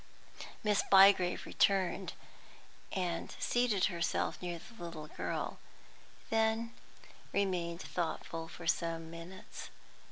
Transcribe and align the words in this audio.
Miss 0.63 0.81
Bygrave 0.89 1.45
returned, 1.45 2.13
and 2.91 3.35
seated 3.37 3.85
herself 3.85 4.41
near 4.41 4.57
the 4.57 4.83
little 4.83 5.05
girl; 5.05 5.59
then 6.31 6.73
remained 7.31 7.83
thoughtful 7.83 8.47
for 8.47 8.65
some 8.65 9.11
minutes. 9.11 9.69